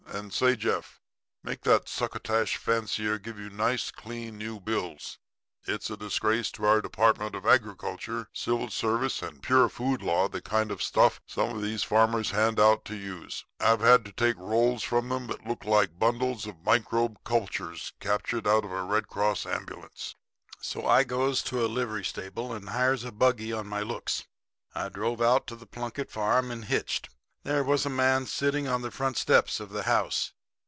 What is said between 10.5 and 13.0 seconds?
of stuff some of these farmers hand out to